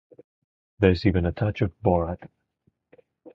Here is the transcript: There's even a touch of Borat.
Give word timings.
There's 0.79 1.05
even 1.05 1.27
a 1.27 1.31
touch 1.31 1.61
of 1.61 1.79
Borat. 1.83 2.27